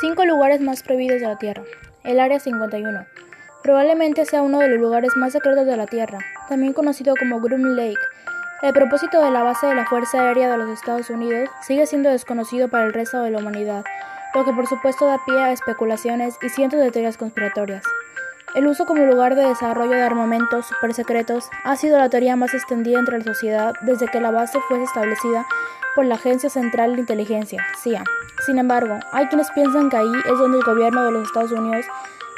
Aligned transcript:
5 0.00 0.24
lugares 0.26 0.60
más 0.60 0.84
prohibidos 0.84 1.20
de 1.20 1.26
la 1.26 1.38
Tierra. 1.38 1.64
El 2.04 2.20
Área 2.20 2.38
51. 2.38 3.04
Probablemente 3.64 4.24
sea 4.26 4.42
uno 4.42 4.60
de 4.60 4.68
los 4.68 4.78
lugares 4.78 5.16
más 5.16 5.32
secretos 5.32 5.66
de 5.66 5.76
la 5.76 5.86
Tierra, 5.86 6.20
también 6.48 6.72
conocido 6.72 7.14
como 7.18 7.40
Groom 7.40 7.74
Lake. 7.74 7.98
El 8.62 8.72
propósito 8.74 9.20
de 9.20 9.32
la 9.32 9.42
base 9.42 9.66
de 9.66 9.74
la 9.74 9.86
Fuerza 9.86 10.20
Aérea 10.20 10.52
de 10.52 10.56
los 10.56 10.70
Estados 10.70 11.10
Unidos 11.10 11.50
sigue 11.62 11.84
siendo 11.86 12.10
desconocido 12.10 12.68
para 12.68 12.84
el 12.84 12.92
resto 12.92 13.24
de 13.24 13.32
la 13.32 13.38
humanidad, 13.38 13.84
lo 14.36 14.44
que 14.44 14.52
por 14.52 14.68
supuesto 14.68 15.04
da 15.04 15.18
pie 15.26 15.36
a 15.36 15.50
especulaciones 15.50 16.36
y 16.42 16.48
cientos 16.48 16.78
de 16.78 16.92
teorías 16.92 17.16
conspiratorias. 17.16 17.82
El 18.54 18.66
uso 18.66 18.86
como 18.86 19.04
lugar 19.04 19.34
de 19.34 19.46
desarrollo 19.46 19.92
de 19.92 20.02
armamentos 20.02 20.66
supersecretos 20.66 21.50
ha 21.64 21.76
sido 21.76 21.98
la 21.98 22.08
teoría 22.08 22.34
más 22.34 22.54
extendida 22.54 22.98
entre 22.98 23.18
la 23.18 23.24
sociedad 23.24 23.74
desde 23.82 24.08
que 24.08 24.20
la 24.20 24.30
base 24.30 24.58
fue 24.68 24.82
establecida 24.82 25.46
por 25.94 26.06
la 26.06 26.14
Agencia 26.14 26.48
Central 26.48 26.94
de 26.94 27.00
Inteligencia, 27.00 27.64
CIA. 27.82 28.04
Sin 28.46 28.58
embargo, 28.58 28.98
hay 29.12 29.26
quienes 29.26 29.50
piensan 29.50 29.90
que 29.90 29.98
ahí 29.98 30.12
es 30.32 30.38
donde 30.38 30.58
el 30.58 30.64
gobierno 30.64 31.04
de 31.04 31.12
los 31.12 31.26
Estados 31.26 31.52
Unidos 31.52 31.84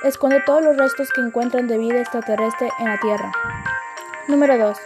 esconde 0.03 0.43
todos 0.47 0.65
los 0.65 0.77
restos 0.77 1.11
que 1.13 1.21
encuentran 1.21 1.69
de 1.69 1.79
vida 1.79 2.01
extraterrestre 2.01 2.69
en 2.81 2.87
la 2.87 2.99
Tierra. 2.99 3.33
Número 4.29 4.59
2. 4.59 4.79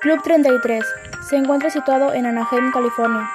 Club 0.00 0.22
33. 0.22 0.84
Se 1.28 1.36
encuentra 1.36 1.70
situado 1.70 2.12
en 2.12 2.26
Anaheim, 2.26 2.70
California. 2.72 3.28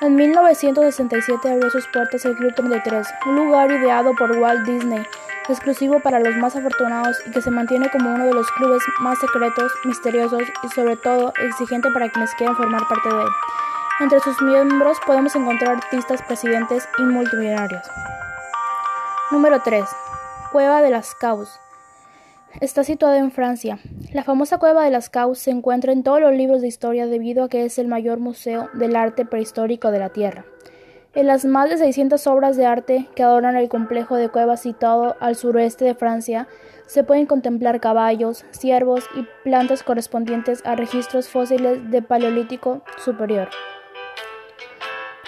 En 0.00 0.16
1967 0.16 1.50
abrió 1.50 1.70
sus 1.70 1.86
puertas 1.88 2.24
el 2.24 2.34
Club 2.34 2.54
33, 2.54 3.06
un 3.26 3.36
lugar 3.36 3.70
ideado 3.70 4.14
por 4.16 4.36
Walt 4.36 4.66
Disney, 4.66 5.06
exclusivo 5.48 6.00
para 6.00 6.20
los 6.20 6.36
más 6.36 6.56
afortunados 6.56 7.16
y 7.26 7.30
que 7.30 7.42
se 7.42 7.50
mantiene 7.50 7.90
como 7.90 8.12
uno 8.14 8.26
de 8.26 8.34
los 8.34 8.50
clubes 8.52 8.82
más 9.00 9.18
secretos, 9.18 9.72
misteriosos 9.84 10.42
y 10.62 10.68
sobre 10.68 10.96
todo 10.96 11.32
exigente 11.42 11.90
para 11.90 12.10
quienes 12.10 12.34
quieran 12.34 12.56
formar 12.56 12.82
parte 12.88 13.08
de 13.08 13.22
él. 13.22 13.28
Entre 14.00 14.20
sus 14.20 14.40
miembros 14.42 14.98
podemos 15.06 15.34
encontrar 15.36 15.76
artistas, 15.76 16.22
presidentes 16.22 16.88
y 16.98 17.02
multimillonarios. 17.02 17.86
Número 19.30 19.60
3. 19.62 19.84
Cueva 20.50 20.82
de 20.82 20.90
las 20.90 21.14
Caus. 21.14 21.48
Está 22.60 22.84
situada 22.84 23.16
en 23.18 23.30
Francia. 23.30 23.78
La 24.12 24.24
famosa 24.24 24.58
Cueva 24.58 24.84
de 24.84 24.90
las 24.90 25.08
Caus 25.08 25.38
se 25.38 25.50
encuentra 25.50 25.92
en 25.92 26.02
todos 26.02 26.20
los 26.20 26.32
libros 26.32 26.60
de 26.60 26.68
historia 26.68 27.06
debido 27.06 27.44
a 27.44 27.48
que 27.48 27.64
es 27.64 27.78
el 27.78 27.88
mayor 27.88 28.18
museo 28.18 28.68
del 28.74 28.94
arte 28.94 29.24
prehistórico 29.24 29.90
de 29.90 29.98
la 29.98 30.10
Tierra. 30.10 30.44
En 31.14 31.26
las 31.26 31.44
más 31.44 31.68
de 31.68 31.76
600 31.76 32.26
obras 32.26 32.56
de 32.56 32.64
arte 32.64 33.06
que 33.14 33.22
adornan 33.22 33.54
el 33.56 33.68
complejo 33.68 34.16
de 34.16 34.30
cuevas 34.30 34.62
situado 34.62 35.14
al 35.20 35.36
suroeste 35.36 35.84
de 35.84 35.94
Francia, 35.94 36.48
se 36.86 37.04
pueden 37.04 37.26
contemplar 37.26 37.80
caballos, 37.80 38.46
ciervos 38.50 39.04
y 39.14 39.26
plantas 39.44 39.82
correspondientes 39.82 40.62
a 40.64 40.74
registros 40.74 41.28
fósiles 41.28 41.90
de 41.90 42.00
Paleolítico 42.00 42.80
superior. 42.96 43.50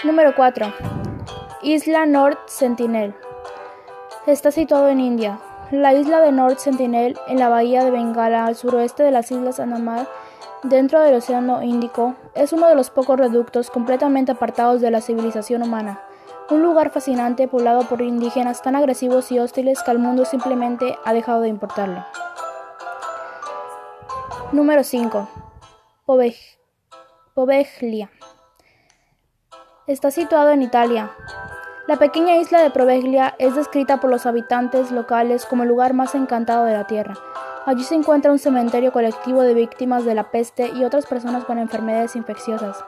Número 0.05 0.35
4. 0.35 0.73
Isla 1.63 2.07
North 2.07 2.39
Sentinel. 2.47 3.15
Está 4.27 4.53
situado 4.53 4.89
en 4.89 5.01
India. 5.01 5.39
La 5.71 5.93
isla 5.93 6.23
de 6.23 6.33
North 6.33 6.59
Sentinel, 6.59 7.19
en 7.29 7.39
la 7.39 7.51
bahía 7.51 7.85
de 7.85 7.91
Bengala, 7.91 8.47
al 8.47 8.55
suroeste 8.55 9.03
de 9.03 9.11
las 9.11 9.31
Islas 9.31 9.61
Andaman, 9.61 10.07
dentro 10.63 11.01
del 11.01 11.15
Océano 11.15 11.63
Índico, 11.63 12.15
es 12.35 12.53
uno 12.53 12.69
de 12.69 12.75
los 12.75 12.91
pocos 12.91 13.19
reductos 13.19 13.71
completamente 13.71 14.33
apartados 14.33 14.81
de 14.81 14.91
la 14.91 15.01
civilización 15.01 15.63
humana. 15.63 16.01
Un 16.51 16.63
lugar 16.63 16.91
fascinante 16.91 17.49
poblado 17.49 17.83
por 17.89 18.03
indígenas 18.03 18.63
tan 18.63 18.77
agresivos 18.77 19.33
y 19.33 19.39
hostiles 19.39 19.83
que 19.83 19.91
al 19.91 19.99
mundo 19.99 20.25
simplemente 20.25 20.97
ha 21.05 21.13
dejado 21.13 21.41
de 21.41 21.49
importarlo. 21.49 22.05
Número 24.53 24.85
5. 24.85 25.29
Poveglia. 27.35 28.11
Está 29.87 30.11
situado 30.11 30.51
en 30.51 30.63
Italia. 30.63 31.11
La 31.87 31.97
pequeña 31.97 32.37
isla 32.37 32.63
de 32.63 32.71
Proveglia 32.71 33.35
es 33.39 33.55
descrita 33.55 34.01
por 34.01 34.09
los 34.09 34.25
habitantes 34.25 34.91
locales 34.91 35.45
como 35.45 35.65
el 35.65 35.69
lugar 35.69 35.93
más 35.93 36.15
encantado 36.15 36.65
de 36.65 36.73
la 36.73 36.87
Tierra. 36.87 37.15
Allí 37.67 37.83
se 37.83 37.95
encuentra 37.95 38.31
un 38.31 38.39
cementerio 38.39 38.93
colectivo 38.93 39.43
de 39.43 39.55
víctimas 39.55 40.05
de 40.05 40.15
la 40.15 40.31
peste 40.31 40.71
y 40.75 40.85
otras 40.85 41.07
personas 41.07 41.45
con 41.45 41.59
enfermedades 41.59 42.15
infecciosas. 42.15 42.85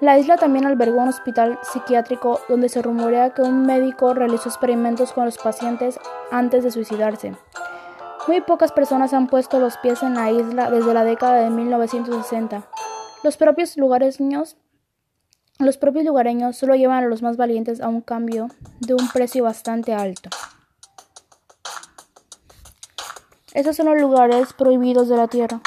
La 0.00 0.18
isla 0.18 0.36
también 0.36 0.66
albergó 0.66 1.00
un 1.00 1.08
hospital 1.08 1.58
psiquiátrico 1.62 2.40
donde 2.48 2.68
se 2.68 2.82
rumorea 2.82 3.30
que 3.30 3.42
un 3.42 3.66
médico 3.66 4.14
realizó 4.14 4.48
experimentos 4.48 5.12
con 5.12 5.24
los 5.24 5.38
pacientes 5.38 5.98
antes 6.30 6.62
de 6.62 6.70
suicidarse. 6.70 7.34
Muy 8.28 8.40
pocas 8.40 8.72
personas 8.72 9.12
han 9.12 9.26
puesto 9.26 9.58
los 9.58 9.76
pies 9.78 10.02
en 10.02 10.14
la 10.14 10.30
isla 10.30 10.70
desde 10.70 10.94
la 10.94 11.04
década 11.04 11.40
de 11.40 11.50
1960. 11.50 12.62
Los 13.22 13.36
propios 13.36 13.76
lugareños 13.76 14.56
los 15.60 15.78
propios 15.78 16.04
lugareños 16.04 16.56
solo 16.56 16.74
llevan 16.74 17.04
a 17.04 17.06
los 17.06 17.22
más 17.22 17.36
valientes 17.36 17.80
a 17.80 17.88
un 17.88 18.00
cambio 18.00 18.48
de 18.80 18.94
un 18.94 19.08
precio 19.08 19.44
bastante 19.44 19.94
alto. 19.94 20.30
Estos 23.54 23.76
son 23.76 23.86
los 23.86 24.00
lugares 24.00 24.52
prohibidos 24.52 25.08
de 25.08 25.16
la 25.16 25.28
Tierra. 25.28 25.60